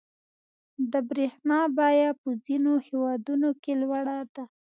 •د 0.91 0.93
برېښنا 1.09 1.59
بیه 1.77 2.09
په 2.21 2.29
ځینو 2.45 2.73
هېوادونو 2.87 3.49
کې 3.61 3.71
لوړه 3.81 4.19
ده. 4.33 4.43